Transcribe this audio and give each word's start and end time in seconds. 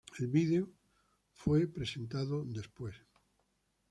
El 0.17 0.29
video 0.29 0.67
fue 1.31 1.67
presentado 1.67 2.43
luego. 2.43 2.89